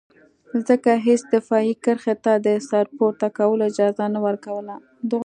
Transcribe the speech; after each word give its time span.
ځکه 0.67 0.91
هېڅ 1.05 1.21
دفاعي 1.35 1.73
کرښې 1.83 2.15
ته 2.23 2.33
د 2.45 2.47
سر 2.69 2.85
پورته 2.97 3.27
کولو 3.37 3.63
اجازه 3.69 4.05
نه 4.15 4.19
ورکوي. 4.25 4.75